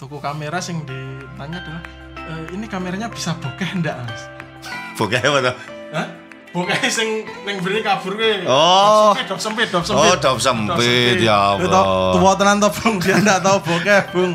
[0.00, 1.82] toko kamera sing ditanya adalah
[2.16, 4.22] "E, ini kameranya bisa bokeh ndak mas
[4.96, 5.56] Bokeh apa tuh?
[5.92, 6.06] Hah?
[6.50, 7.08] bokeh sing
[7.44, 9.12] ning beri kabur ke Oh.
[9.14, 12.16] dop sempit dop sempit Oh, dop sempit, ya Allah.
[12.16, 14.32] tua tenan toh bung dia ndak tahu bokeh bung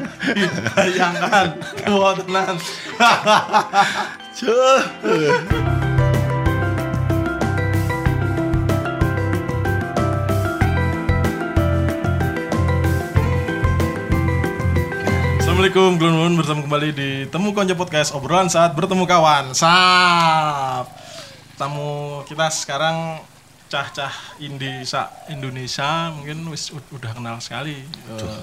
[0.71, 2.55] bayangkan tua tenan
[4.37, 5.74] Cuh.
[15.55, 19.55] Assalamualaikum, Glunun bertemu kembali di Temu Konco Podcast obrolan saat bertemu kawan.
[19.55, 20.83] Sap.
[21.55, 23.23] Tamu kita sekarang
[23.71, 24.11] cah-cah
[24.43, 27.87] indie sa Indonesia mungkin wis ud- udah kenal sekali.
[27.87, 28.41] Eh,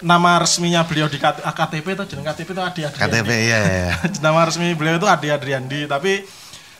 [0.00, 3.12] nama resminya beliau di KT- KTP itu jeneng KTP itu Adi Adriandi.
[3.20, 3.92] KTP iya ya.
[4.24, 6.24] nama resmi beliau itu Adi Adriandi tapi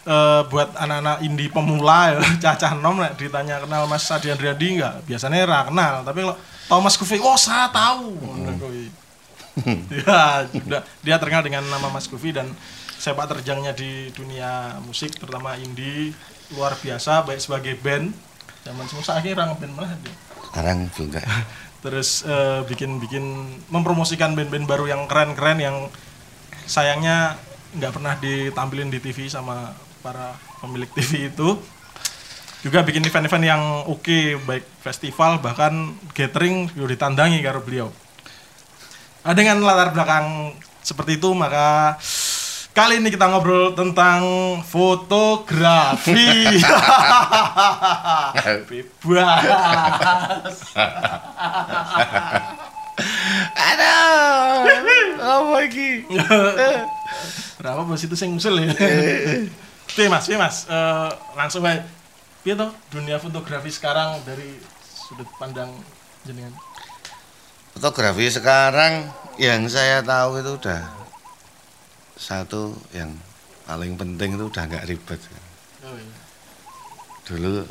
[0.09, 5.45] eh, buat anak-anak indie pemula ya, cacah nom ditanya kenal Mas Adi Adriandi enggak biasanya
[5.45, 8.19] ra kenal tapi kalau Thomas Kufi oh saya tahu.
[8.59, 8.91] Kuwi.
[10.03, 10.83] ya sudah.
[11.01, 12.51] Dia terkenal dengan nama Mas Kufi dan
[12.97, 16.11] sepak terjangnya di dunia musik terutama indie
[16.55, 18.11] luar biasa baik sebagai band.
[18.67, 20.15] Zaman semua akhirnya ngeband mana dia.
[20.51, 21.23] Sekarang juga.
[21.87, 23.23] terus eh, bikin-bikin
[23.71, 25.77] mempromosikan band-band baru yang keren-keren yang
[26.67, 27.39] sayangnya
[27.79, 29.71] nggak pernah ditampilin di TV sama
[30.03, 31.63] para pemilik TV itu
[32.67, 34.03] juga bikin event-event yang oke
[34.43, 35.71] baik festival bahkan
[36.11, 37.95] gathering juga ditandangi karo beliau
[39.23, 41.99] Nah, dengan latar belakang seperti itu maka
[42.71, 44.23] kali ini kita ngobrol tentang
[44.63, 46.63] fotografi
[48.71, 49.43] bebas
[53.57, 54.55] Aduh.
[55.17, 56.07] Apa lagi?
[57.59, 58.71] Berapa bos itu sing ngusul ya?
[59.87, 61.83] Oke mas, oke mas, Eh, langsung baik.
[62.47, 65.67] Piye toh dunia fotografi sekarang dari sudut pandang
[66.23, 66.55] jenengan?
[67.75, 69.03] Fotografi sekarang
[69.35, 70.79] yang saya tahu itu udah
[72.15, 73.11] satu yang
[73.67, 75.19] paling penting itu udah nggak ribet.
[75.83, 76.19] Oh, iya.
[77.27, 77.67] Dulu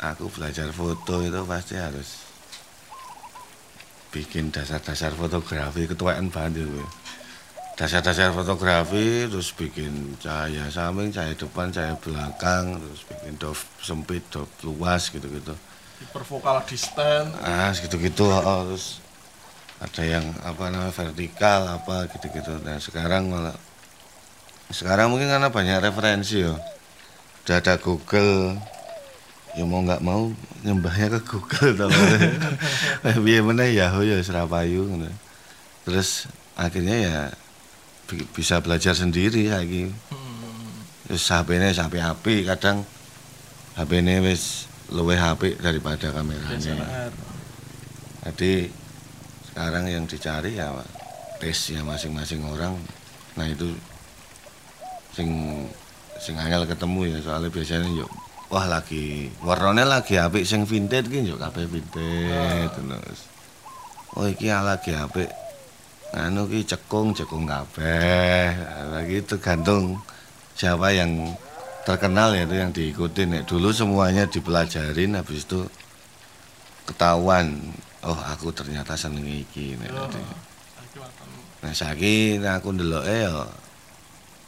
[0.00, 2.24] aku belajar foto itu pasti harus
[4.08, 6.80] bikin dasar-dasar fotografi ketuaan banget itu.
[7.78, 14.50] Dasar-dasar fotografi terus bikin cahaya samping, cahaya depan, cahaya belakang, terus bikin dop sempit, dop
[14.66, 15.54] luas gitu-gitu.
[16.02, 17.38] Hipervokal distance.
[17.38, 18.26] Ah, gitu-gitu.
[18.26, 18.98] oh, terus
[19.78, 22.58] ada yang apa namanya vertikal apa gitu-gitu.
[22.66, 23.54] Nah, sekarang malah
[24.74, 26.58] sekarang mungkin karena banyak referensi ya.
[27.46, 28.58] Udah ada Google.
[29.54, 30.34] Ya mau nggak mau
[30.66, 31.90] nyembahnya ke Google tau.
[33.24, 35.14] Biar mana Yahoo ya Serapayu ngono.
[35.86, 36.26] Terus
[36.58, 37.18] akhirnya ya
[38.32, 39.92] bisa belajar sendiri lagi.
[40.08, 40.84] Hmm.
[41.08, 42.84] Terus HP-nya HP api kadang
[43.76, 47.12] HP-nya wis luwih HP daripada kameranya.
[48.24, 48.68] Jadi
[49.52, 50.72] sekarang yang dicari ya
[51.40, 52.76] taste-nya masing-masing orang.
[53.36, 53.72] Nah itu
[55.12, 55.28] sing
[56.18, 58.10] sing angel ketemu ya soalnya biasanya yuk
[58.50, 63.20] wah lagi warnanya lagi apik sing vintage ki yuk kabeh vintage terus.
[64.16, 65.47] Oh iki lagi apik
[66.16, 68.54] anu ki cekung cekung kabeh.
[68.92, 70.00] Lagi tergantung
[70.56, 71.36] siapa yang
[71.88, 75.64] terkenal ya itu yang diikuti nek dulu semuanya dipelajarin habis itu
[76.84, 77.72] ketahuan
[78.04, 81.28] oh aku ternyata seneng iki nek Oh, wonten.
[81.64, 83.46] Nah saiki aku ndeloke ya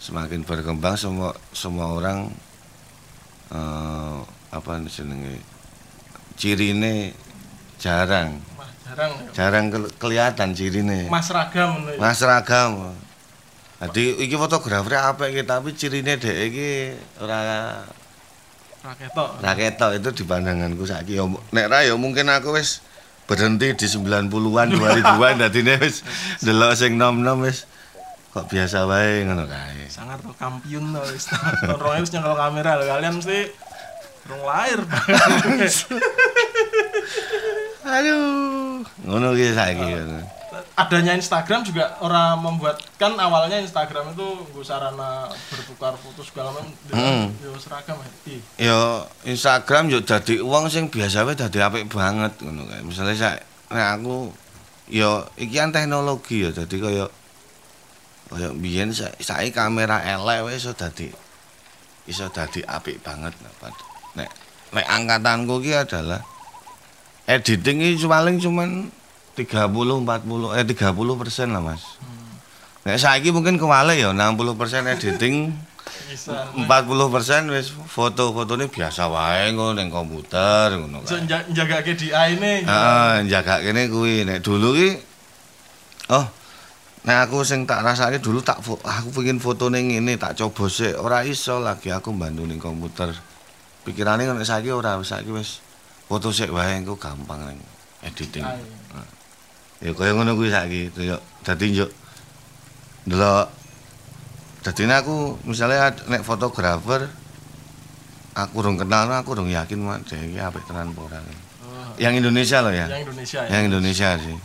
[0.00, 2.28] semakin berkembang semua semua orang
[3.50, 4.19] eh
[4.50, 5.38] apa jenenge
[6.34, 7.15] cirine
[7.78, 8.42] jarang
[8.91, 11.95] jarang jarang ke- kelihatan cirine Mas ragam ya.
[11.97, 12.91] Mas ragam
[13.81, 16.69] jadi iki fotografer apa iki tapi cirine dhek iki
[17.19, 17.39] ora
[18.81, 19.45] Ra ketok.
[19.45, 22.81] Nah ketok itu di pandanganku saiki ya nek ra ya mungkin aku wis
[23.28, 26.01] berhenti di 90-an 2000-an dadine wis
[26.41, 27.69] delok sing nom-nom wis
[28.33, 29.84] kok biasa wae ngono kae.
[29.93, 31.28] Sangar to kampiun to wis.
[31.28, 33.53] 2000 wis nyekel kamera lho kalian mesti
[34.33, 34.81] rong lahir.
[37.81, 38.59] Aduh,
[39.02, 39.88] ngono ki saiki.
[40.74, 46.66] adanya Instagram juga orang membuat kan awalnya Instagram itu gue sarana bertukar foto segala macam
[46.91, 47.30] Hmm.
[47.38, 48.10] yo seragam ya
[48.59, 48.78] Ya
[49.24, 52.82] Instagram yo dadi wong sing biasa wae dadi apik banget ngono kae.
[52.82, 53.38] Misale sak
[53.68, 54.34] nek aku
[54.91, 57.06] ya iki kan teknologi ya dadi kaya
[58.26, 61.06] kaya biyen sa- saiki kamera elek wae iso dadi
[62.04, 63.71] iso dadi apik banget Nah,
[64.16, 64.28] nek
[64.72, 66.18] nek angkatanku ki adalah
[67.30, 68.91] editing iki paling cuman
[69.38, 70.74] 30 40 eh 30
[71.15, 71.82] persen lah Mas.
[72.82, 75.54] Nek saiki mungkin kewale ya 60 persen editing
[76.10, 81.22] bisa 40% wis foto-fotone biasa wae ngono ning komputer ngono so kae.
[81.22, 84.91] nja- njaga ke di ini Heeh, jaga kene kuwi nek dulu ki
[86.10, 86.26] oh
[87.00, 90.68] Nah aku sing tak rasake dulu tak fo- aku pengen foto ning ngene tak coba
[90.68, 93.09] sih ora iso lagi aku bantu ning komputer.
[93.88, 95.65] Pikirane nek saiki ora saiki wis
[96.10, 97.54] foto sik wae engko gampang
[98.03, 98.42] editing.
[99.78, 101.16] Ya kaya ngono kuwi saiki yo
[101.47, 101.86] dadi yo
[103.07, 103.47] ndelok
[104.66, 107.07] dadi aku misalnya nek fotografer
[108.34, 111.18] aku urung kenal aku urung yakin mak dhek iki apik tenan apa ora.
[111.62, 112.86] Oh, Yang Indonesia loh ya.
[112.91, 113.48] yang Indonesia ya.
[113.54, 114.36] Yang Indonesia sih.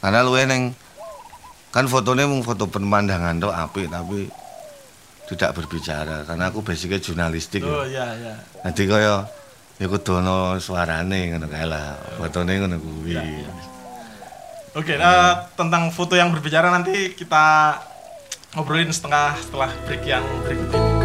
[0.00, 0.62] Karena luwe neng
[1.74, 4.30] kan fotonya mung foto pemandangan tok apik tapi
[5.28, 8.06] tidak berbicara karena aku basicnya jurnalistik Oh ya.
[8.06, 8.34] iya iya.
[8.64, 9.28] Nanti kaya
[9.80, 11.96] ya ana suarane ngono kae lah.
[12.20, 13.16] Fotone ngono kuwi.
[13.16, 13.48] Iya.
[14.76, 17.74] Oke, eh, tentang foto yang berbicara nanti kita
[18.54, 20.99] ngobrolin setengah setelah break yang berikut ini.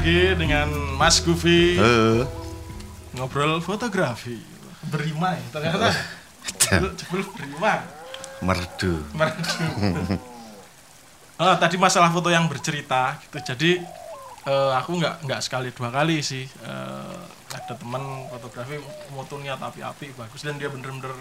[0.00, 0.64] Lagi dengan
[0.96, 2.24] Mas Gufi Heeh.
[3.20, 4.40] ngobrol fotografi.
[4.88, 5.92] Berima ya, ternyata.
[6.56, 7.84] Jebul- Jebul berima.
[8.40, 9.04] Merdu.
[9.12, 9.44] Merdu.
[11.36, 13.52] Oh, tadi masalah foto yang bercerita gitu.
[13.52, 13.76] Jadi
[14.48, 17.20] eh, aku nggak nggak sekali dua kali sih eh,
[17.52, 18.00] ada teman
[18.32, 18.80] fotografi
[19.12, 21.12] motonya tapi api bagus dan dia bener-bener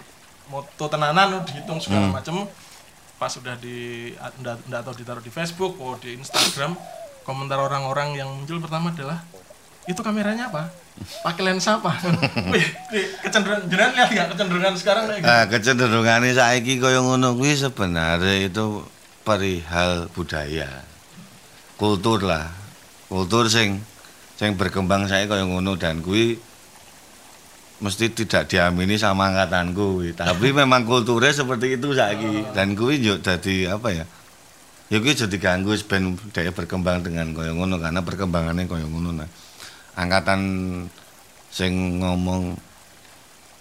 [0.48, 2.48] moto tenanan dihitung segala macam
[3.20, 6.80] pas sudah di ndak ndak tahu ditaruh di Facebook atau di Instagram
[7.30, 9.22] komentar orang-orang yang muncul pertama adalah
[9.86, 10.74] itu kameranya apa
[11.22, 11.94] pakai lensa apa
[12.54, 12.66] Wih,
[13.22, 18.84] kecenderungan lihat nggak kecenderungan sekarang kayak gitu Ah, kecenderungane saiki kaya ngono kuwi sebenarnya itu
[19.24, 20.68] perihal budaya.
[21.78, 22.50] Kultur lah.
[23.08, 23.80] Kultur sing
[24.36, 26.42] sing berkembang saya kaya ngono dan kuwi
[27.80, 30.04] mesti tidak diamini sama angkatanku.
[30.18, 34.06] Tapi memang kulturnya seperti itu saiki dan kuwi yo dadi apa ya?
[34.90, 39.30] Ya kuwi jadi ganggu ben dhek berkembang dengan kaya ngono karena perkembangannya kaya ngono nah.
[39.94, 40.42] Angkatan
[41.54, 42.58] sing ngomong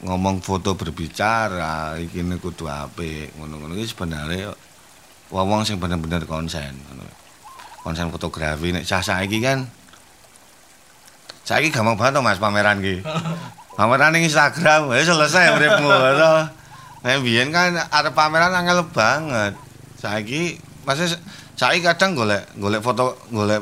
[0.09, 4.57] ngomong foto berbicara iki ne kudu apik ngono-ngono iki sebenarnya
[5.29, 7.05] wong sing bener-bener konsen ngono.
[7.85, 9.69] Konsen fotografi nek cah saiki kan
[11.45, 13.05] saiki gampang banget to Mas pameran ki.
[13.79, 16.35] Pameran ning Instagram wis selesai uripmu to.
[17.05, 19.55] Nek biyen kan arep pameran angel banget.
[20.01, 21.13] Saiki masih
[21.53, 23.61] saiki kadang golek golek foto golek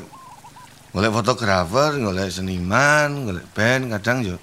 [0.95, 4.39] golek fotografer, golek seniman, golek band kadang yo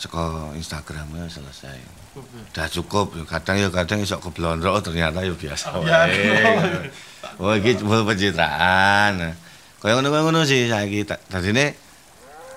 [0.00, 1.78] saka Instagramnya selesai.
[2.18, 6.08] Udah cukup, yo kadang yo kadang iso keblondrok ternyata yo biasa Oh, iya.
[6.08, 6.90] wae.
[7.38, 9.36] Oh iki cuma pencitraan.
[9.78, 11.06] Kaya ngono kaya ngono sih saiki.
[11.06, 11.76] Dadine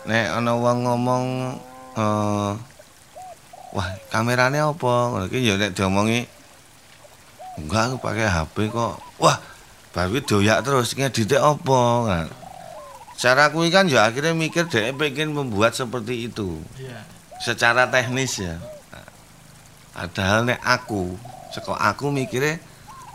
[0.09, 1.25] nek ana wong ngomong
[2.00, 2.51] eh
[3.75, 4.94] wah kamerane apa?
[5.13, 6.25] Ngono iki yo nek diomongi
[7.59, 8.95] enggak aku pakai HP kok.
[9.19, 9.38] Wah,
[9.92, 10.95] baru doyak terus.
[10.95, 11.81] Ngedite apa?
[12.07, 12.27] Nah,
[13.19, 16.63] cara kuwi kan ya akhirnya mikir dhek pengen membuat seperti itu.
[16.80, 17.03] Iya.
[17.42, 18.56] Secara teknis ya.
[19.92, 21.13] Padahal nek aku,
[21.51, 22.57] saka aku mikirnya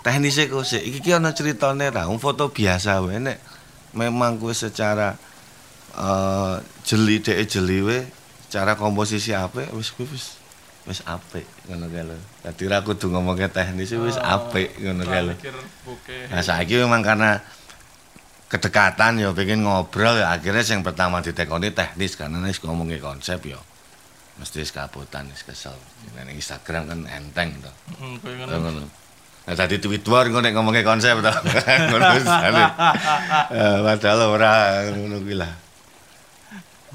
[0.04, 3.18] teknisnya kok sih, iki ki ana ceritane ra, foto biasa wae.
[3.18, 3.40] Nek
[3.96, 5.16] memang kuwi secara
[5.96, 8.06] eh jeli dhek jeli wae,
[8.46, 10.35] secara komposisi apik wis wis
[10.86, 12.16] wis apik ngono kae lho.
[12.46, 15.34] Dadi ra kudu ngomongke teknis wis apik ngono kae lho.
[16.30, 17.42] Nah saiki memang karena
[18.46, 23.58] kedekatan ya pengen ngobrol ya akhirnya yang pertama ditekoni teknis karena wis ngomongin konsep ya
[24.38, 25.74] mesti wis kabutan wis kesel.
[26.14, 27.72] Nek Instagram kan enteng to.
[27.98, 28.56] Hmm, kayak ngono.
[28.62, 28.82] Ngono.
[29.46, 31.32] Nah tadi Twitter engko nek ngomongin konsep to.
[31.90, 32.64] Ngono jane.
[33.54, 34.52] Eh, Padahal ora
[34.90, 35.52] ngono kuwi lah.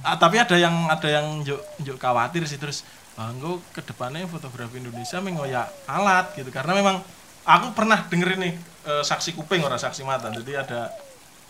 [0.02, 2.82] Ah, tapi ada yang ada yang juk juk khawatir sih terus
[3.20, 6.52] ah, engko ke depannya fotografi Indonesia mengoyak alat gitu.
[6.54, 7.00] Karena memang
[7.44, 8.52] aku pernah denger ini
[8.88, 10.30] eh, saksi kuping orang saksi mata.
[10.32, 10.92] Jadi ada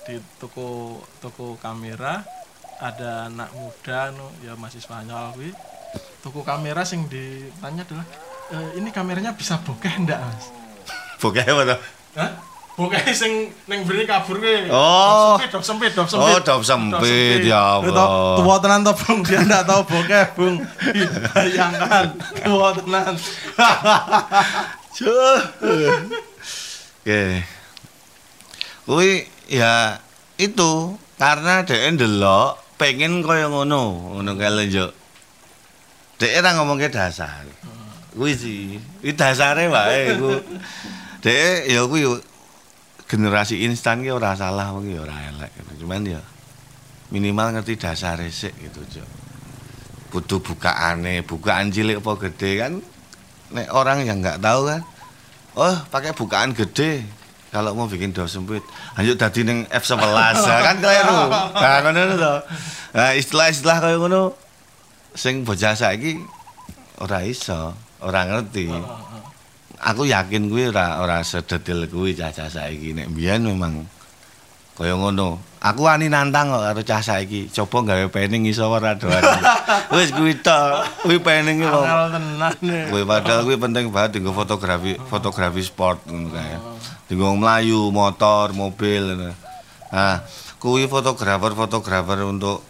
[0.02, 2.26] di toko toko kamera
[2.82, 5.52] ada anak muda no ya masih Spanyol kuwi.
[6.26, 8.06] Toko kamera sing ditanya adalah
[8.54, 10.46] "Eh, ini kameranya bisa bokeh ndak mas?
[11.22, 11.78] Bokeh apa to?
[12.80, 14.72] Bokeh sing ning mburi kabur kuwi.
[14.72, 15.36] Oh.
[15.52, 18.40] Dop sempit, dop sempit, Oh, dop sempit, ya Allah.
[18.40, 19.20] Tua tenan to, Bung.
[19.28, 20.56] Dia ndak tahu bokeh, Bung.
[21.36, 22.16] Bayangkan,
[22.48, 23.12] tua tenan.
[27.02, 27.24] Oke.
[28.88, 29.12] Kuwi
[29.52, 30.00] ya
[30.40, 34.92] itu karena dhek ndelok pengen kaya ngono, ngono kae lho, Juk.
[36.18, 37.46] Dhek ora ngomongke dasar.
[38.16, 40.40] Kuwi sih, iki dasare wae iku.
[41.20, 42.31] Dhek ya kuwi
[43.12, 45.84] generasi instan ki ora salah wong ya ora elek gitu.
[45.84, 46.24] Cuman ya
[47.12, 48.80] minimal ngerti dasar sik gitu.
[50.16, 52.80] Butuh bukaane, bukaan cilik apa gede kan
[53.52, 54.80] nek orang yang nggak tahu kan
[55.60, 57.04] oh pakai bukaan gede
[57.52, 58.64] kalau mau bikin dos sempit.
[58.96, 61.20] Lanjut tadi neng F11 ya, kan keliru.
[61.52, 62.34] Nah ngono to
[62.96, 64.40] nah istilah-istilah kaya ngono
[65.12, 66.16] sing bocah saiki
[67.04, 68.72] ora iso ora ngerti
[69.82, 72.94] aku yakin kuwi ora ora sedetil kuwi cah-cah saiki.
[72.94, 73.90] Nek mbiyen memang
[74.78, 75.42] kaya ngono.
[75.62, 77.50] Aku ani nantang kok karo cah saiki.
[77.50, 79.22] Coba gawe pening iso ora doan
[79.98, 80.86] wis kuwi tok.
[81.06, 81.82] Kuwi pening kok.
[81.82, 82.54] Angel tenan.
[82.94, 86.56] Kuwi padahal kuwi penting banget dienggo fotografi fotografi sport ngono kae.
[87.10, 89.34] Dienggo mlayu motor mobil ngono.
[89.94, 90.22] Nah
[90.62, 92.62] kuwi fotografer fotografer untuk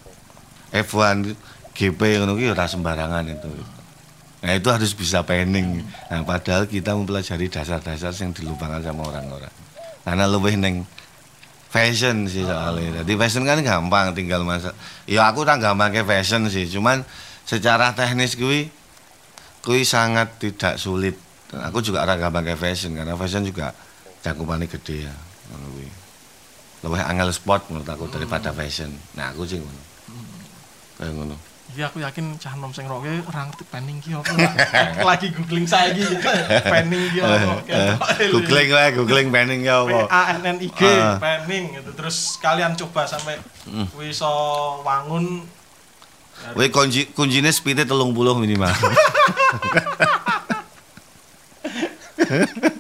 [0.72, 1.36] F1
[1.76, 3.81] GP ngono kuwi ora sembarangan itu
[4.42, 5.86] Nah itu harus bisa panning.
[6.10, 9.54] Nah padahal kita mempelajari dasar-dasar yang dilupakan sama orang-orang.
[10.02, 10.82] Karena lebih neng
[11.70, 13.06] fashion sih soalnya.
[13.06, 14.74] Jadi fashion kan gampang tinggal masa.
[15.06, 16.66] Ya aku tak gampang ke fashion sih.
[16.66, 17.06] Cuman
[17.46, 18.74] secara teknis kui
[19.62, 21.14] kui sangat tidak sulit.
[21.70, 23.78] Aku juga ora gampang ke fashion karena fashion juga
[24.26, 25.14] cakupannya gede ya.
[25.52, 25.86] Kuwi.
[26.82, 28.90] Lebih angel sport menurut aku daripada fashion.
[29.14, 29.82] Nah aku sih ngono.
[30.98, 31.51] Kayak ngono.
[31.72, 34.32] Iya aku yakin cah nom sing roke ora ngerti panning ki apa.
[35.08, 36.04] Lagi googling saiki.
[36.68, 37.64] Panning ki apa.
[37.72, 40.04] Eh, googling wae, googling panning ya P apa.
[40.12, 41.16] A N N I G Ah.
[41.16, 41.96] panning gitu.
[41.96, 43.40] Terus kalian coba sampai
[43.96, 44.28] kuwi iso
[44.84, 45.48] wangun
[46.42, 47.94] Kowe kunci kuncine spite 30
[48.36, 48.66] minimal.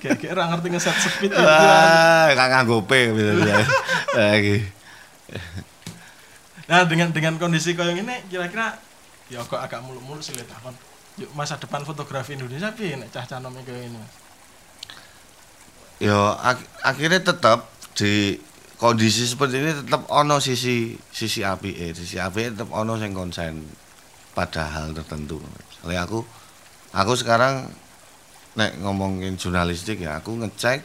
[0.02, 1.32] kayak ora ngerti ngeset speed.
[1.32, 3.62] Wah, gak nganggo P misalnya.
[4.18, 4.58] Lagi.
[6.72, 8.80] Nah, dengan dengan kondisi kayak ini kira-kira
[9.28, 10.56] ya kok agak muluk-muluk sih lihat.
[11.20, 14.00] Yuk masa depan fotografi Indonesia piye nek cah-cah nom kayak ini.
[16.00, 17.68] Yo ak- akhirnya tetap
[18.00, 18.40] di
[18.80, 23.68] kondisi seperti ini tetap ono sisi sisi api eh sisi api tetap ono yang konsen
[24.32, 25.44] pada hal tertentu.
[25.44, 26.24] Misalnya aku
[26.96, 27.68] aku sekarang
[28.56, 30.80] nek ngomongin jurnalistik ya aku ngecek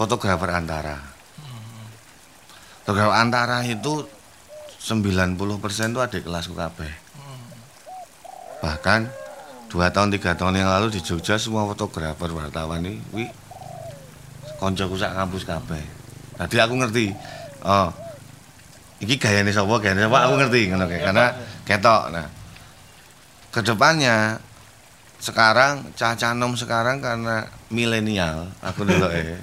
[0.00, 0.96] fotografer antara.
[2.88, 4.23] Fotografer antara itu
[4.84, 6.92] 90% itu adik kelas kabeh.
[8.60, 9.00] Bahkan
[9.72, 13.24] dua tahun tiga tahun yang lalu di Jogja semua fotografer wartawan ini wi
[14.60, 15.80] koncoku sak kampus kabeh.
[16.36, 17.16] Tadi aku ngerti.
[17.64, 17.88] Oh.
[19.00, 21.00] Iki gayane sapa, gayane sapa aku ngerti ngono kae.
[21.00, 21.26] Karena
[21.64, 22.02] ketok.
[22.12, 22.28] Nah.
[23.48, 24.36] Ke depannya
[25.16, 29.40] sekarang cah-cah nom sekarang karena milenial aku ndeloke.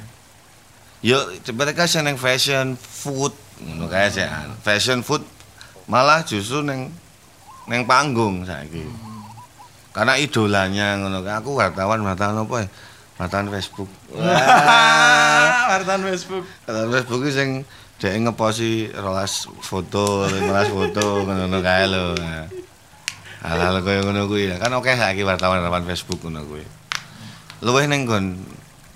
[1.02, 1.18] Yo
[1.58, 3.34] mereka sing neng fashion food
[3.68, 4.26] ngono kae sih.
[4.66, 5.22] Fashion food
[5.86, 6.90] malah justru neng
[7.70, 8.86] neng panggung saiki.
[9.92, 11.22] Karena idolanya ngono.
[11.22, 12.68] Aku wartawan wartawan apa ya?
[13.22, 13.90] Wartawan Facebook.
[15.70, 16.46] Wartawan Facebook.
[16.66, 17.50] Kalau Facebook sing
[18.02, 22.18] dhek ngeposi rolas foto, 15 foto ngono kae lho.
[23.42, 24.54] Hal-hal kaya ngono kuwi.
[24.58, 26.66] Kan oke saiki wartawan-wartawan Facebook ngono kuwi.
[27.62, 28.26] Luwih ning nggon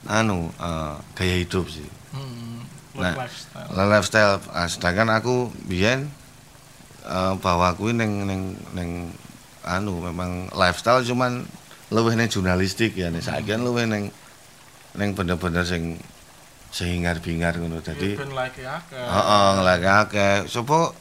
[0.10, 1.86] anu eh, gaya hidup sih.
[2.14, 2.62] Hmm,
[2.96, 3.12] Nah,
[3.56, 3.90] lifestyle.
[3.90, 4.36] Lifestyle.
[4.52, 6.12] Ah, sedangkan aku biyen
[7.08, 8.42] eh, bahwa kuwi ning ning
[8.76, 8.90] ning
[9.66, 11.48] anu memang lifestyle cuman
[11.90, 14.14] luwih ning jurnalistik ya nih saiki kan luwih ning
[14.96, 15.98] ning bener-bener sing
[16.76, 17.80] sehingar-bingar ngono.
[17.80, 18.20] Dadi.
[18.20, 20.36] Heeh, ngelake akeh.
[20.52, 20.92] Sopo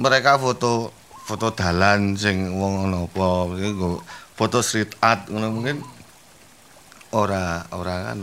[0.00, 0.96] mereka foto
[1.28, 3.90] foto dalan sing wong ngono apa, mungkin nggo
[4.34, 5.84] foto street art ngono mungkin
[7.12, 8.16] ora ora kan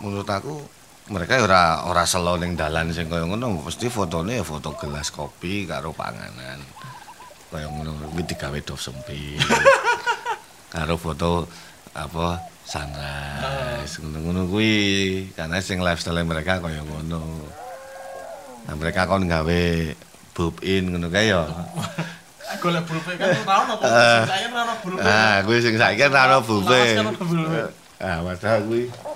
[0.00, 4.76] menurut aku mereka ora ora selo ning dalan sing kaya ngono, mesti fotone ya foto
[4.76, 6.60] gelas kopi karo panganan.
[7.50, 9.40] Kaya ngono kuwi digawe do sempit.
[10.74, 11.48] karo foto
[11.90, 14.74] apa sunrise ngono-ngono kuwi
[15.34, 17.22] karena sing lifestyle mereka kaya ngono.
[18.68, 19.62] Nah, mereka kon gawe
[20.36, 21.42] bob in ngono kae ya.
[22.60, 23.74] Golek bulpe kan ora ono.
[23.82, 24.22] Eh.
[24.26, 25.00] Saya ora ono bulpe.
[25.02, 26.78] Ah, kuwi sing saiki ora ono bulpe.
[27.98, 29.09] Ah, padahal kuwi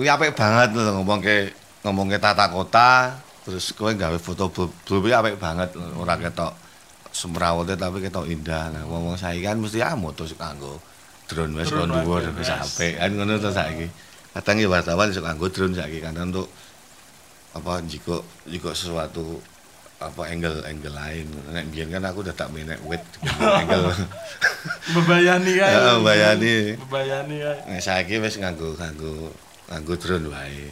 [0.00, 1.52] kuwi apik banget lho ngomongke
[1.84, 4.72] ngomongke tata kota, terus kowe gawe foto bob
[5.04, 6.56] iki apik banget ora ketok
[7.12, 8.72] semrawute tapi ketok indah.
[8.72, 10.80] Nah, wong-wong saiki kan mesti ah moto sik kanggo
[11.28, 12.96] drone wis kon dhuwur wis apik.
[12.96, 13.92] Kan ngono to saiki.
[14.32, 16.48] Kadang ya wartawan iso kanggo drone saiki karena untuk
[17.52, 19.36] apa jiko jiko sesuatu
[20.00, 23.04] apa angle angle lain nek biyen kan aku udah tak menek wit
[23.36, 23.92] angle
[24.96, 25.72] Bebayani kae.
[25.76, 25.96] Heeh.
[26.88, 27.58] Bebayani kae.
[27.68, 29.28] Nek saiki wis nganggo nganggo
[29.70, 30.66] nganggo drone wae.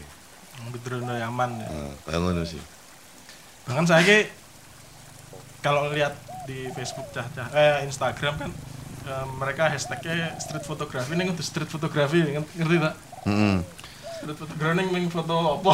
[0.75, 1.69] Bedrono aman ya.
[1.71, 2.59] Heeh, kaya ngono sih.
[3.71, 4.27] Bahkan saya
[5.63, 6.19] kalau lihat
[6.51, 8.51] di Facebook cah-cah eh Instagram kan
[9.07, 12.95] eh, mereka hashtagnya street photography nih untuk street photography ngerti tak?
[13.31, 13.57] Heeh.
[14.19, 15.73] street photography ning foto apa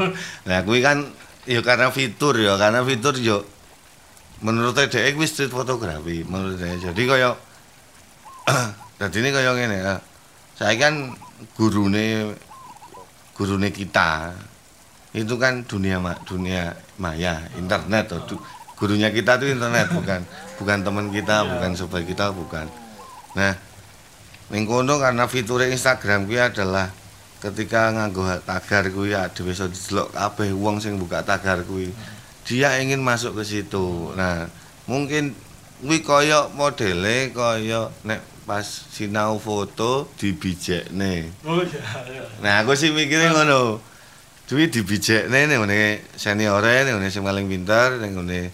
[0.48, 1.10] Nah, kuwi kan
[1.50, 3.42] ya karena fitur ya, karena fitur yo
[4.38, 6.78] menurut dhek kuwi street fotografi menurut dhek.
[6.78, 7.34] Jadi kaya
[9.02, 9.94] dadi ini kaya ngene ya.
[10.54, 11.18] Saya kan
[11.58, 12.38] gurune
[13.42, 14.30] gurune kita
[15.18, 18.38] itu kan dunia ma- dunia maya, internet tuh.
[18.78, 20.22] Gurunya kita tuh internet bukan
[20.62, 21.50] bukan teman kita, Iya.
[21.50, 22.70] bukan sobat kita, bukan.
[23.34, 23.58] Nah,
[24.54, 26.86] ning kono karena fitur Instagram kuwi adalah
[27.42, 31.90] ketika nganggo tagar kuwi ya dhewe iso didelok kabeh wong sing buka tagar kuwi.
[32.46, 34.14] Dia ingin masuk ke situ.
[34.14, 34.46] Nah,
[34.86, 35.34] mungkin
[35.82, 41.30] kuwi kaya modele kaya nek pas sinau foto dibijekne.
[41.46, 41.82] oh iya
[42.42, 43.78] Nah, aku sih mikirnya ngono.
[44.50, 48.50] Duwi dibijekne ning ngene seniore, ning ngene sing paling pinter, ning ngene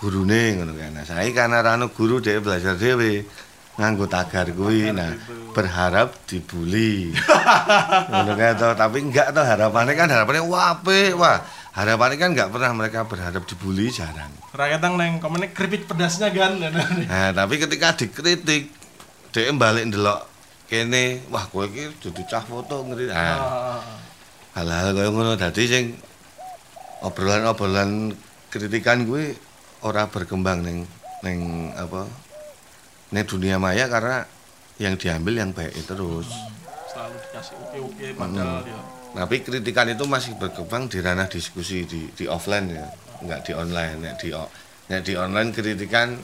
[0.00, 0.96] gurune ngono kan.
[0.96, 3.28] Nah, saiki karena rano guru dhek belajar dhewe
[3.76, 4.90] nganggo tagar kuwi.
[4.96, 5.12] Nah,
[5.52, 7.12] berharap dibully.
[8.10, 11.44] ngono kan tapi enggak toh harapannya kan harapannya wah apik, wah.
[11.70, 14.34] Harapannya kan enggak pernah mereka berharap dibully jarang.
[14.50, 16.58] Raketang neng komennya keripik pedasnya kan
[17.10, 18.74] Nah, tapi ketika dikritik,
[19.30, 20.26] dhek balik ndelok
[20.66, 23.06] kene, wah kowe iki dudu cah foto ngeri.
[23.06, 23.80] Nah, Ah,
[24.58, 25.84] hal-hal kaya ngono dadi sing
[27.06, 28.18] obrolan-obrolan
[28.50, 29.38] kritikan kuwi
[29.86, 30.78] ora berkembang ning
[31.22, 32.04] ning apa
[33.14, 34.26] ning dunia maya karena
[34.82, 36.26] yang diambil yang baik terus.
[36.90, 42.24] selalu dikasih oke-oke padahal ya Tapi kritikan itu masih berkembang di ranah diskusi di di
[42.30, 42.86] offline ya,
[43.26, 43.96] enggak di online.
[43.98, 44.28] Nek di
[44.90, 46.14] nek di online kritikan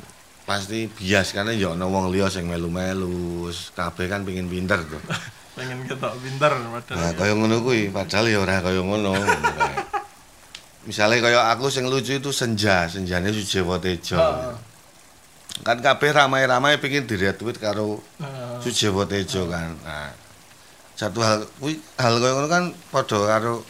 [0.46, 5.02] pasti bias karena ya ana wong liya sing melu-melu, kabeh kan pengin pinter tuh.
[5.56, 7.16] pengen kita pinter padahal Nah, ya.
[7.16, 9.16] kaya ngono kuwi, padahal ya ora kaya ngono.
[10.86, 14.14] Misale kaya aku sing lucu itu senja, senjane Sujewo Tejo.
[14.20, 14.54] Ah,
[15.64, 19.74] Kan kabeh ramai-ramai pengin di-retweet karo ah, Sujewo Tejo kan.
[19.82, 20.12] Nah,
[20.96, 23.60] satu hal kuwi hal kaya ngono kan padha karo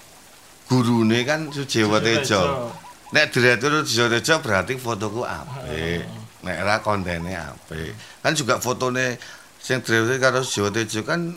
[0.71, 2.71] gurune kan Sujewo Tejo.
[3.11, 6.07] Nek di-retweet Sujewo Tejo berarti fotoku apik.
[6.47, 7.95] Nek ora kontene apik.
[8.23, 9.19] Kan juga fotone
[9.59, 11.35] sing di-retweet karo Sujewo Tejo kan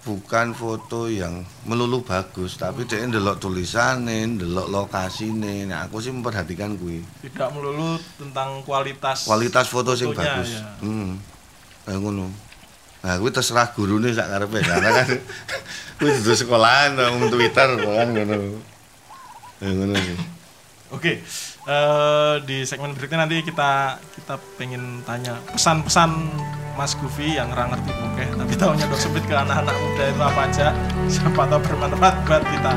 [0.00, 5.68] bukan foto yang melulu bagus, tapi dia ndelok tulisane, ndelok lokasine.
[5.68, 7.04] Nah, aku sih memperhatikan kuwi.
[7.20, 10.56] tidak melulu tentang kualitas Kualitas foto sing bagus.
[10.56, 10.64] ya.
[10.80, 11.20] Hmm.
[11.84, 12.49] Ngono.
[13.00, 15.08] Nah, kuwi terserah gurune sak karepe karena kan
[15.98, 18.60] kuwi dudu sekolahan wong Twitter kan ngono.
[19.60, 20.18] Kayak ngono sih.
[20.90, 21.22] Oke,
[21.70, 26.10] eh, di segmen berikutnya nanti kita kita pengen tanya pesan-pesan
[26.74, 30.40] Mas Gufi yang nggak ngerti oke, tapi tahunya dok sempit ke anak-anak muda itu apa
[30.50, 30.66] aja,
[31.12, 32.72] siapa tahu bermanfaat buat kita.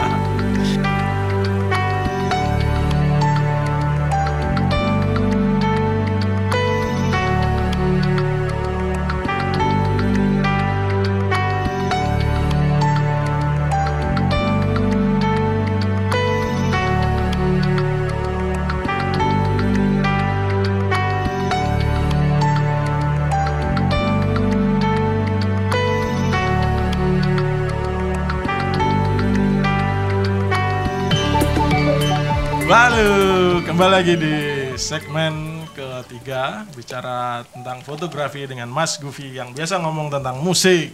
[33.74, 34.38] Kembali lagi di
[34.78, 40.94] segmen ketiga bicara tentang fotografi dengan Mas Gufi yang biasa ngomong tentang musik.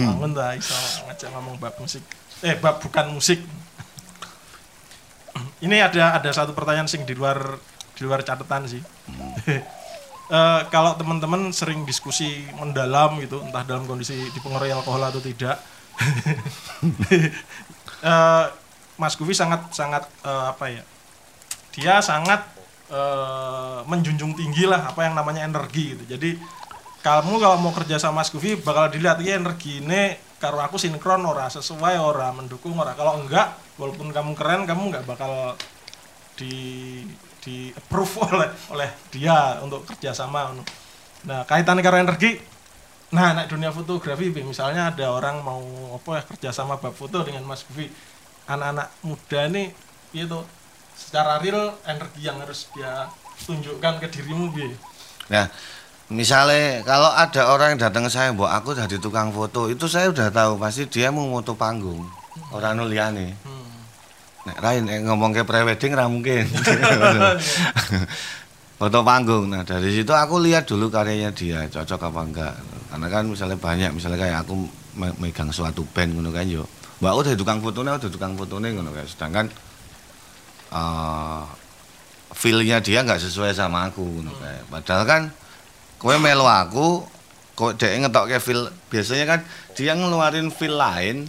[0.00, 0.72] Bangun dah iso
[1.04, 2.00] ngajak ngomong bab musik.
[2.40, 3.44] Eh bab bukan musik.
[5.60, 7.60] Ini ada ada satu pertanyaan sing di luar
[7.92, 8.80] di luar catatan sih.
[10.32, 15.60] Eh, kalau teman-teman sering diskusi mendalam gitu, entah dalam kondisi dipengaruhi alkohol atau tidak,
[18.00, 18.44] eh,
[18.96, 20.80] Mas Gufi sangat sangat eh, apa ya?
[21.72, 22.44] Dia sangat
[22.92, 26.04] eh, menjunjung tinggi lah apa yang namanya energi gitu.
[26.16, 26.30] Jadi
[27.02, 31.26] kamu kalau mau kerja sama Mas Gufi bakal dilihat ya energi ini karo aku sinkron
[31.26, 32.94] ora sesuai ora mendukung ora.
[32.94, 35.58] Kalau enggak, walaupun kamu keren kamu nggak bakal
[36.38, 36.54] di
[37.42, 40.54] di approve oleh oleh dia untuk kerjasama.
[41.26, 42.38] Nah kaitannya karo energi,
[43.10, 45.62] nah anak dunia fotografi misalnya ada orang mau
[45.98, 47.90] apa ya kerjasama bab foto dengan Mas Gufi,
[48.46, 49.74] anak-anak muda ini
[50.14, 50.38] itu
[51.02, 53.10] secara real energi yang harus dia
[53.42, 54.70] tunjukkan ke dirimu Bi.
[55.34, 55.50] Nah,
[56.06, 60.14] misalnya kalau ada orang yang datang ke saya, "Mbok, aku jadi tukang foto." Itu saya
[60.14, 62.06] udah tahu pasti dia mau foto panggung.
[62.54, 63.34] Orang anu liyane.
[63.42, 63.66] Hmm.
[64.46, 66.46] Nek Rain nek ngomong ke prewedding ra mungkin.
[68.82, 69.46] foto panggung.
[69.50, 72.54] Nah, dari situ aku lihat dulu karyanya dia, cocok apa enggak.
[72.90, 74.54] Karena kan misalnya banyak, misalnya kayak aku
[74.98, 76.66] me- megang suatu band ngono kan yo.
[76.98, 79.06] Mbak dari tukang fotonya, dari tukang fotonya ngono kan.
[79.06, 79.46] Sedangkan
[80.72, 81.42] eh
[82.32, 84.02] feel-nya dia nggak sesuai sama aku
[84.40, 84.58] kae.
[84.72, 85.22] Padahal kan
[86.00, 87.04] kowe melu aku
[87.52, 89.40] kok dhek ngetokke feel biasanya kan
[89.76, 91.28] dia ngeluarin feel lain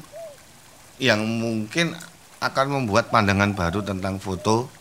[0.98, 1.92] yang mungkin
[2.40, 4.72] akan membuat pandangan baru tentang foto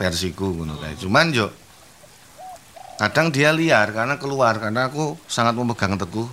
[0.00, 0.96] versiku ngono kae.
[0.96, 1.52] Cuman yo
[2.98, 6.26] kadang dia liar karena keluar karena aku sangat memegang teguh.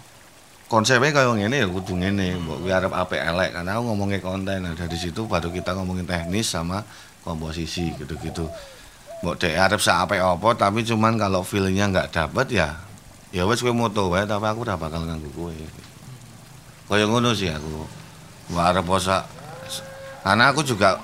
[0.66, 3.54] Konsepnya kayak ngene ya kudu ngene mbok kuwi arep apik elek.
[3.54, 6.82] Karena aku ngomongin konten nah dari situ baru kita ngomongin teknis sama
[7.26, 8.46] komposisi gitu-gitu.
[9.26, 12.78] Mbok dek arep apik apa tapi cuman kalau feelingnya nggak dapet ya
[13.34, 15.56] ya wes kowe moto wae tapi aku ora bakal nganggo kowe.
[16.86, 17.90] Kaya ngono sih aku.
[18.54, 19.26] Mbok arep posa
[20.22, 21.02] karena aku juga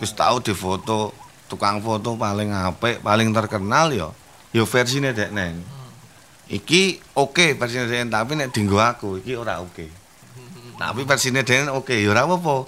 [0.00, 1.12] wis tahu di foto
[1.48, 4.08] tukang foto paling apik paling terkenal ya
[4.56, 5.60] ya versine dek neng.
[6.48, 9.76] Iki oke okay, versine dek tapi nek dinggo aku iki ora oke.
[9.76, 9.90] Okay.
[10.76, 12.64] tapi versine dek oke okay, ya ora apa-apa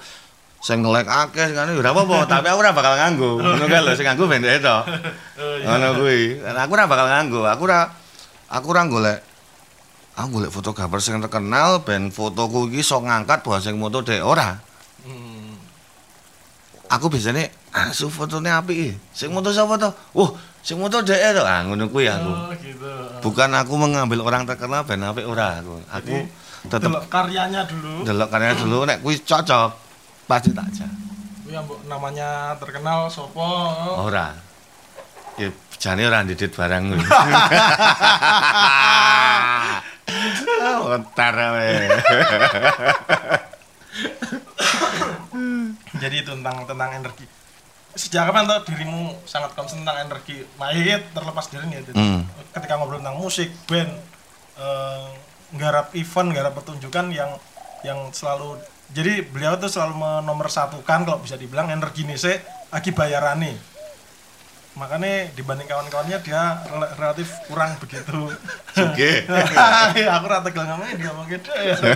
[0.58, 3.30] sing ngelek akeh kan ya ora apa-apa tapi aku ora bakal nganggo.
[3.38, 4.76] Ngono kae lho sing nganggo ben dek to
[5.38, 6.42] ngono kuwi.
[6.42, 7.80] Aku ora bakal nganggo aku ora
[8.50, 9.18] aku ora golek
[10.18, 14.58] aku golek fotografer sing terkenal ben fotoku iki sok ngangkat bahwa sing moto dek ora.
[15.06, 15.54] Hmm.
[16.90, 20.34] aku biasanya asu fotonya api sing moto siapa tuh wah
[20.66, 21.42] sing moto dek to.
[21.46, 22.32] Ah ngono kuwi aku.
[22.34, 22.90] Oh, gitu.
[23.22, 25.78] bukan aku mengambil orang terkenal ben apik ora aku.
[25.86, 26.26] Aku
[26.66, 28.02] tetep karyanya dulu.
[28.02, 29.87] delok karya dulu nek kuwi cocok
[30.28, 30.86] pasti tak aja
[31.48, 33.40] yang mbok namanya terkenal sopo?
[34.04, 34.36] ora
[35.40, 35.48] ya
[35.80, 37.06] jane ora ndidit barang kuwi
[40.88, 41.36] Otar.
[45.98, 47.26] Jadi itu tentang tentang energi.
[47.92, 51.92] Sejak kapan tuh dirimu sangat concern tentang energi mayit terlepas dari ini ya?
[51.92, 52.24] Hmm.
[52.54, 53.90] Ketika ngobrol tentang musik, band,
[54.56, 55.08] eh,
[55.56, 57.30] nggarap event, nggarap pertunjukan yang
[57.82, 58.56] yang selalu
[58.92, 62.36] jadi beliau tuh selalu menomorsatukan kalau bisa dibilang energi sih
[62.72, 63.56] lagi bayarane.
[64.78, 68.30] Makanya dibanding kawan-kawannya dia rel- relatif kurang begitu.
[68.78, 69.26] Oke.
[70.16, 71.76] aku rata namanya dia gitu ya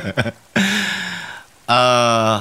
[1.72, 2.38] eh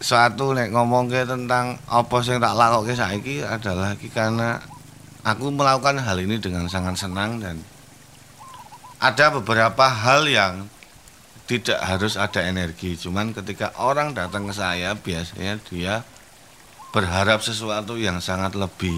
[0.00, 4.56] suatu nek ngomong tentang apa sing tak lakoke saiki adalah iki karena
[5.20, 7.60] aku melakukan hal ini dengan sangat senang dan
[8.96, 10.64] ada beberapa hal yang
[11.50, 12.94] tidak harus ada energi.
[12.94, 16.06] Cuman ketika orang datang ke saya biasanya dia
[16.94, 18.94] berharap sesuatu yang sangat lebih.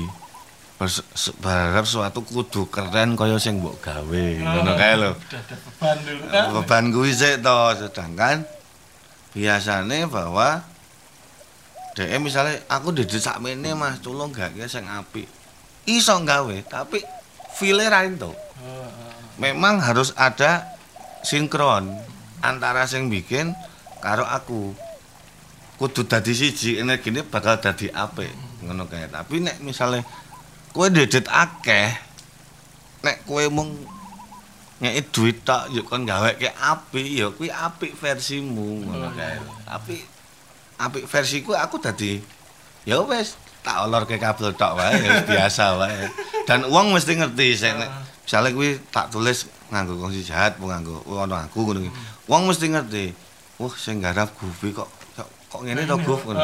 [1.41, 4.25] Berharap sesuatu kudu keren kaya sing mbok gawe.
[4.37, 5.17] Ngono kae lho.
[5.17, 6.45] beban dulu kan?
[6.53, 7.57] Beban kuwi sik to.
[7.81, 8.45] Sedangkan
[9.33, 10.61] biasanya bahwa
[11.97, 15.25] dhek misalnya aku di sak mene Mas tulung gak ki sing apik.
[15.89, 17.01] Iso gawe tapi
[17.57, 18.37] feel-e ra entuk.
[19.41, 20.69] Memang harus ada
[21.25, 22.13] sinkron
[22.43, 23.55] antara sing bikin
[24.03, 24.75] karo aku
[25.79, 28.31] kudu dadi siji energine bakal dadi apik
[28.67, 29.07] ngono kae.
[29.11, 30.03] Tapi nek misalnya
[30.75, 31.91] kowe dedet akeh
[33.03, 33.71] nek kowe mung
[34.83, 39.39] ngeki duit tok yo kon gaweke apik ya kuwi apik versimu ngono kae.
[39.67, 39.97] Tapi
[40.83, 42.19] apik versiku aku dadi
[42.83, 46.11] ya wis tak olorke kabel tok wae biasa wae.
[46.47, 47.91] Dan uang mesti ngerti sik nek
[48.23, 51.91] misale kuwi tak tulis nganggo kongsi jahat apa nganggo ono aku ngono
[52.31, 53.05] wong mesti ngerti
[53.63, 54.91] wah sing garap Goofy kok.
[55.53, 56.41] Kok, ngene to ngono.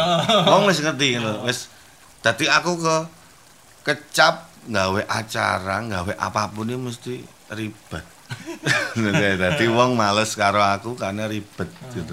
[0.47, 1.49] Wong wis ngerti ngono.
[1.49, 1.73] Wis
[2.21, 2.97] dadi aku ke
[3.89, 7.15] kecap gawe acara gawe apapun ini mesti
[7.57, 8.05] ribet.
[9.41, 12.13] Dadi wong males karo aku karena ribet gitu.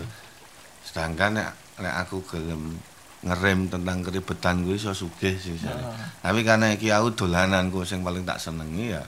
[0.87, 1.51] Sedangkan nek
[1.83, 2.79] nek aku gelem
[3.25, 5.83] ngerem tentang keribetan gue iso sugih sih jane.
[6.23, 9.03] Tapi karena iki aku dolananku sing paling tak senengi ya.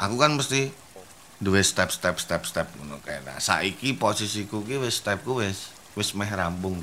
[0.00, 0.72] Aku kan mesti
[1.44, 3.20] duwe step step step step ngono kae.
[3.22, 6.80] Nah, saiki posisiku ki wis stepku wis wis meh rampung.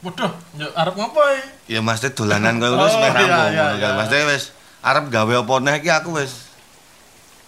[0.00, 1.76] waduh ya arep ngopo iki?
[1.76, 3.52] Ya mesti dolanan ngono wis Oh, meh iya, rampung.
[3.52, 3.88] iya, iya.
[4.00, 4.44] Mesti wis
[4.80, 6.48] arep gawe apa neh iki aku wis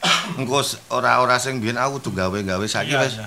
[0.39, 0.61] engko
[0.93, 3.27] ora-ora sing biyen aku kudu gawe-gawe saiki Iya, wis iya.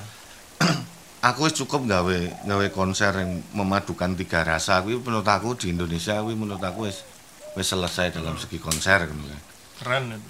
[1.33, 6.21] aku wis cukup gawe gawe konser yang memadukan tiga rasa kuwi menurut aku di Indonesia
[6.21, 7.01] kuwi menurut aku wis
[7.57, 9.17] wis selesai dalam segi konser kan.
[9.81, 10.29] keren itu.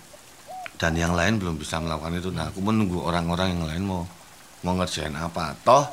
[0.76, 2.30] Dan yang lain belum bisa melakukan itu.
[2.32, 4.04] Nah aku menunggu orang-orang yang lain mau
[4.64, 5.56] mau ngerjain apa.
[5.64, 5.86] Toh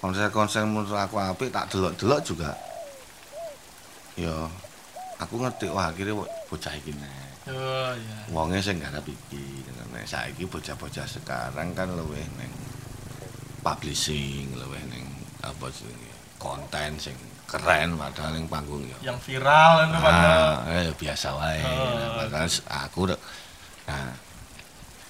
[0.00, 2.50] konser-konser menurut aku apik tak delok-delok juga.
[4.14, 4.48] Ya
[5.20, 6.16] aku ngerti wah akhirnya
[6.48, 8.16] bocah iki nih oh iya.
[8.32, 12.52] Wonge sing garap iki nek saiki bocah-bocah sekarang kan luwih ning
[13.60, 15.04] publishing luwih ning
[15.44, 17.16] apa jenenge konten sing
[17.50, 19.10] keren padahal ning panggung ya.
[19.10, 20.52] Yang viral itu padahal.
[20.62, 21.60] ah eh, biasa wae.
[21.66, 21.90] Oh.
[21.98, 22.48] Nah, padahal
[22.86, 23.00] aku
[23.90, 24.06] nah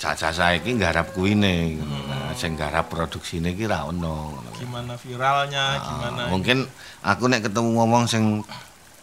[0.01, 1.77] caca saiki nggarap kuine.
[2.09, 4.33] Nah sing garap produksine ki ra ono.
[4.33, 4.51] Ngono.
[4.61, 6.69] gimana viralnya Ah, gimana mungkin
[7.01, 8.41] aku nek ketemu ngomong sing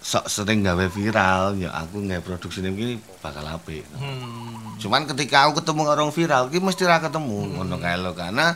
[0.02, 3.84] sok sering gawe viral ya aku gawe produksi ini bakal apik.
[3.98, 4.78] Hmm.
[4.78, 8.14] cuman ketika aku ketemu orang viral ki mesti ra ketemu ngono kae lho.
[8.14, 8.54] Karena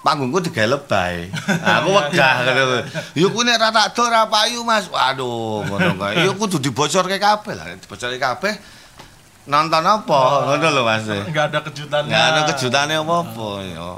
[0.00, 1.28] panggungku lebay.
[1.30, 2.76] Nah, aku wegah ngono.
[3.12, 4.88] Ku nek ra tak do ra payu Mas.
[4.88, 6.24] Waduh, ngono kae.
[6.24, 7.76] Yo kudu dibocorke kabeh lah.
[7.76, 8.54] Dibocorke kabeh
[9.48, 11.04] nonton apa ngono lho Mas.
[11.04, 12.08] Enggak ada kejutannya.
[12.08, 13.90] Enggak ada kejutane apa-apa yo.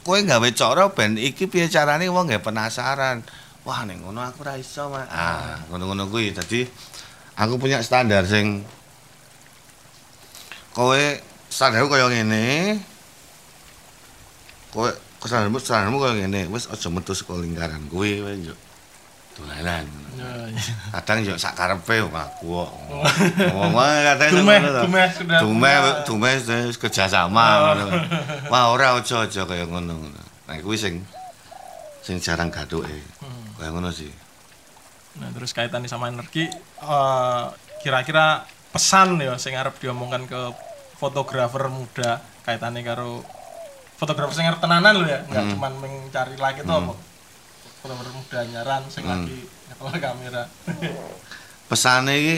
[0.00, 3.22] Kowe gawe cara ben iki piye carane wong nggak penasaran.
[3.62, 5.06] Wah, ning ngono aku ra iso, Mas.
[5.12, 6.32] Ah, ngono-ngono kuwi.
[6.32, 6.64] Dadi
[7.36, 8.64] aku punya standar sing
[10.72, 10.98] kowe
[11.52, 12.80] standarku kaya ngene.
[14.72, 14.90] Kowe
[15.28, 16.48] standarmu standarmu kaya ngene.
[16.48, 18.54] Wis aja metu saka lingkaran kuwi yo.
[19.36, 19.86] Dolanan.
[20.20, 20.74] Ya, iya.
[21.00, 22.70] Kadang yo sak karepe aku kok.
[23.56, 24.82] Ngomong kadang Dumeh, ngono to.
[24.84, 26.04] dumeh sudah Dumeh, punya.
[26.04, 26.32] dumeh
[26.68, 27.84] wis kerjasama ngono.
[28.52, 29.96] Wah, ora aja-aja kaya ngono.
[30.44, 31.00] Nah, kuwi sing
[32.04, 32.90] sing jarang gathuke.
[33.22, 33.56] Hmm.
[33.56, 34.10] Kaya ngono sih.
[35.20, 36.46] Nah, terus kaitannya sama energi,
[36.80, 37.44] eh,
[37.82, 40.40] kira-kira pesan ya sing arep diomongkan ke
[41.00, 43.24] fotografer muda kaitannya karo
[44.00, 45.52] fotografer sing tenanan lho ya, nggak Hmm.
[45.60, 46.94] cuman mencari lagi tuh apa.
[47.84, 49.12] Fotografer muda nyaran sing Hmm.
[49.28, 50.42] lagi nyekel kamera.
[51.68, 52.36] Pesane iki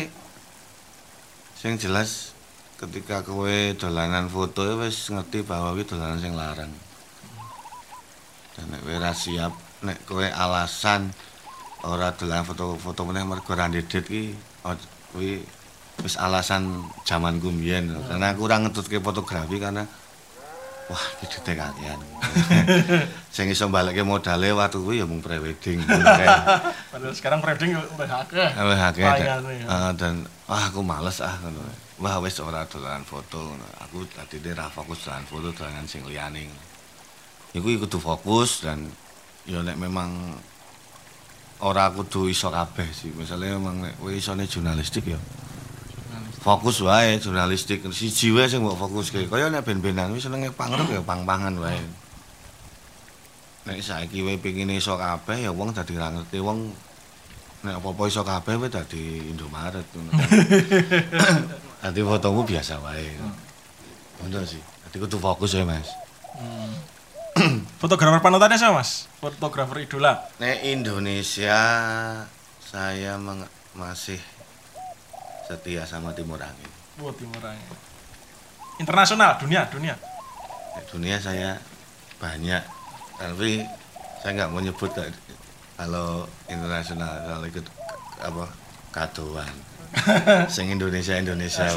[1.54, 2.34] sing jelas
[2.82, 6.72] ketika kowe dolanan foto ya wis ngerti bahwa iki dolanan sing larang.
[8.58, 9.54] Dan nek kowe siap,
[9.86, 11.14] nek kowe alasan
[11.86, 14.34] ora dolan foto-foto meneh mergo ra ndedit ki
[15.14, 15.42] kuwi
[16.02, 17.94] wis alasan zamanku mbiyen.
[18.10, 19.86] Karena aku ora ngetutke fotografi karena
[20.90, 22.00] wah didete kakean.
[23.34, 25.82] sing iso balekke modale waktu kuwi ya mung prewedding.
[26.92, 28.48] Padahal sekarang prewedding udah akeh.
[28.56, 29.66] Wah, akeh dan, ya.
[29.68, 29.92] ah,
[30.50, 31.62] wah aku males ah ngono.
[32.02, 33.66] Wah wis ora dolanan foto ngono.
[33.86, 36.50] Aku tadi ra fokus dolanan foto dolanan sing liyane.
[37.52, 38.88] Iku kudu fokus dan
[39.44, 40.38] ya nek memang
[41.62, 43.12] ora kudu iso kabeh sih.
[43.14, 45.20] Misalnya memang nek isone jurnalistik ya
[46.42, 49.30] fokus wae jurnalistik siji wae sing mbok fokuske.
[49.30, 51.78] Kaya nek ben-benan wis senenge pangrep ya pang-pangan wae.
[53.70, 56.74] Nek saiki wae pengin iso kabeh ya wong dadi ra ngerti wong
[57.62, 60.10] nek apa-apa iso kabeh wae dadi Indomaret ngono.
[61.78, 63.06] Dadi fotomu biasa wae.
[64.18, 64.58] Ngono sih.
[64.58, 65.86] Dadi kudu fokus ya, Mas.
[67.80, 69.08] Fotografer panutannya siapa mas?
[69.18, 70.28] Fotografer idola.
[70.36, 71.58] Nek Indonesia
[72.60, 73.16] saya
[73.72, 74.20] masih
[75.52, 76.70] setia sama Timur Angin.
[77.04, 77.76] Wah Timur Angin.
[78.80, 79.94] Internasional, dunia, dunia.
[80.72, 81.60] Nek dunia saya
[82.16, 82.64] banyak,
[83.20, 83.60] tapi
[84.24, 84.88] saya nggak mau nyebut
[85.76, 87.66] kalau internasional kalau ikut
[88.24, 88.44] apa
[88.96, 89.54] kadoan.
[90.54, 91.68] Sing Indonesia Indonesia.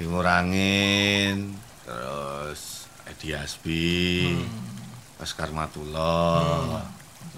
[0.00, 1.54] Timur Angin,
[1.84, 4.32] terus Edi Asbi,
[5.20, 6.82] Oscar Matullah,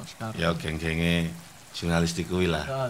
[0.00, 0.32] Oscar.
[0.38, 1.34] ya geng-genge
[1.76, 2.64] jurnalistik lah.
[2.64, 2.88] Ya,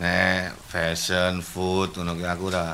[0.00, 2.72] Nek fashion, food, ngono ki aku ora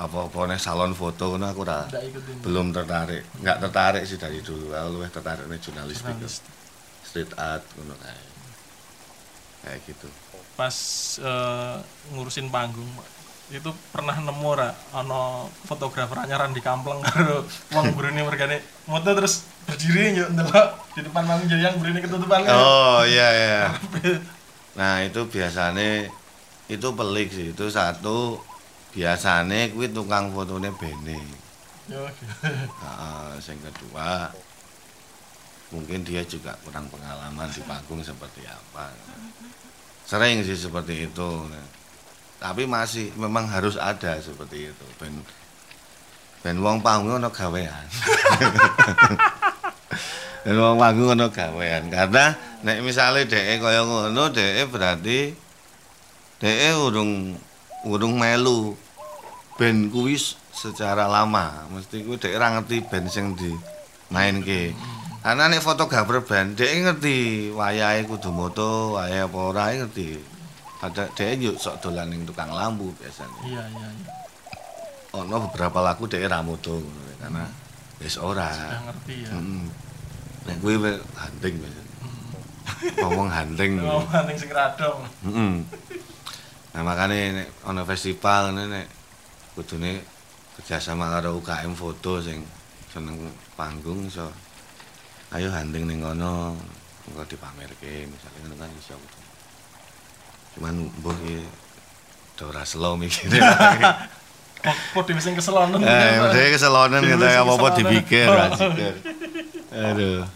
[0.00, 3.22] apa-apa nek salon foto ngono aku ora Nggak belum tertarik.
[3.44, 4.72] Enggak tertarik sih dari dulu.
[4.72, 6.16] Aku lebih tertarik nek jurnalistik.
[6.16, 6.40] Jurnalis.
[7.04, 8.24] Street art ngono kae.
[9.68, 10.08] Kayak gitu.
[10.56, 10.76] Pas
[11.20, 11.76] eh,
[12.16, 12.88] ngurusin panggung
[13.52, 17.44] itu pernah nemu ora ana fotografer anyaran di Kampleng karo
[17.76, 22.48] wong burine mergane moto terus berdiri yo ndelok di depan panggung jadi yang burine ketutupan.
[22.48, 23.60] Oh, iya iya.
[24.72, 26.08] Nah, itu biasanya
[26.76, 27.52] itu pelik sih.
[27.52, 28.40] Itu satu
[28.92, 31.20] biasanya kuwi tukang fotone bene.
[31.92, 34.30] Nah, yang kedua
[35.72, 38.92] mungkin dia juga kurang pengalaman di panggung seperti apa.
[40.04, 41.30] Sering sih seperti itu.
[42.36, 44.86] Tapi masih memang harus ada seperti itu.
[45.00, 45.14] Ben
[46.42, 47.86] ben wong panggung ono gawean.
[50.44, 52.34] ben wong panggung ono gawean karena
[52.66, 55.34] nek misale dhek kaya ngono dhek berarti
[56.42, 57.38] dhek urung
[57.86, 58.74] urung melu
[59.54, 60.18] band kuwi
[60.50, 61.70] secara lama.
[61.70, 63.54] Mesti kuwi dhek ora ngerti band sing di
[64.10, 64.74] mainke
[65.22, 67.16] karena nek fotografer band dhek ngerti
[67.54, 70.18] wayahe kudu moto wayahe apa ora ngerti.
[70.82, 74.10] Ada dhek yo sok dolan ning tukang lampu biasanya Iya, iya, iya.
[75.14, 77.44] ono beberapa lagu dhek ra moto ngono karena
[78.02, 78.50] wis ora.
[78.50, 79.30] Sudah ngerti ya.
[79.30, 79.62] heeh
[80.42, 81.90] nek kuwi wis hunting biasanya
[82.98, 85.06] ngomong hunting Oh, anting sing radong.
[85.22, 85.52] Heeh.
[86.82, 88.86] Nah makanya nek ana festival ngene nek
[89.54, 90.02] kudune
[90.58, 92.42] kerjasama karo UKM foto sing
[92.90, 93.22] seneng
[93.54, 94.26] panggung iso
[95.30, 96.58] ayo hunting ning kono
[97.06, 98.98] engko dipamerke misalnya ngono kan iso.
[100.58, 101.46] Cuman mbuh iki
[102.42, 103.38] ora slow mikire.
[104.66, 105.78] Kok dhewe sing keselonen.
[105.86, 107.78] Eh, keselonan Dhewe kita apa-apa keselonen.
[107.78, 108.26] dipikir.
[109.70, 110.26] Aduh.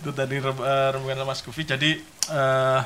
[0.00, 2.02] itu tadi eh, rembukan Mas Gufi jadi
[2.34, 2.80] eh,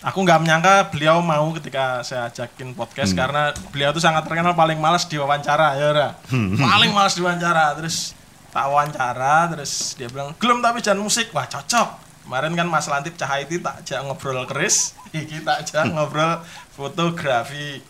[0.00, 3.20] aku nggak menyangka beliau mau ketika saya ajakin podcast Hmm.
[3.20, 6.08] karena beliau tuh sangat terkenal paling malas diwawancara ya ora
[6.56, 8.12] paling malas diwawancara terus
[8.50, 11.88] tak wawancara terus dia bilang gelem tapi jangan musik wah cocok
[12.24, 16.40] kemarin kan Mas Lantip Cahaiti tak ajak ngobrol keris iki tak ajak ngobrol
[16.72, 17.80] fotografi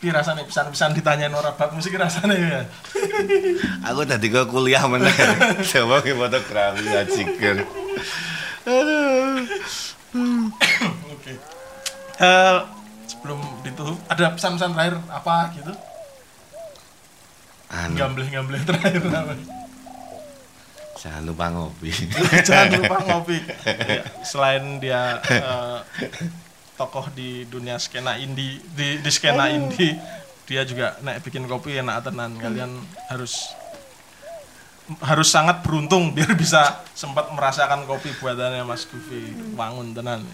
[0.00, 2.60] Ki rasanya pisan-pisan ditanyain orang bab musik rasanya ya
[3.92, 5.12] Aku tadi ke kuliah meneh.
[5.60, 7.68] Coba ke fotografi ajikan.
[8.64, 9.44] Aduh.
[11.36, 11.60] Oke
[12.20, 12.58] Eh,
[13.08, 15.72] sebelum ditutup ada pesan-pesan terakhir apa gitu?
[17.72, 19.32] Anu, gambleh-gambleh terakhir apa?
[21.00, 21.88] Jangan lupa ngopi.
[22.48, 23.40] jangan lupa ngopi.
[23.64, 25.78] Ya, selain dia eh,
[26.76, 29.96] tokoh di dunia skena indie di, di skena indie
[30.44, 32.36] dia juga naik bikin kopi enak tenan.
[32.36, 33.56] Kalian harus
[34.98, 39.22] harus sangat beruntung biar bisa sempat merasakan kopi buatannya Mas Gufi
[39.54, 40.26] bangun tenan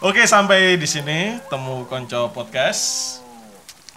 [0.00, 3.18] Oke sampai di sini temu konco podcast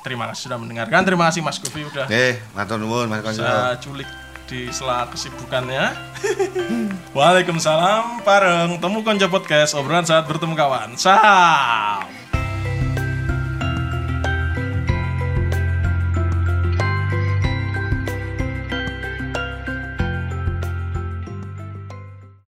[0.02, 3.42] terima kasih sudah mendengarkan terima kasih Mas Gufi udah Eh, matur nuwun Mas Konco.
[3.42, 4.10] bisa culik
[4.46, 5.90] di sela kesibukannya.
[7.18, 10.94] Waalaikumsalam, bareng temu konco podcast obrolan saat bertemu kawan.
[10.94, 12.06] Salam.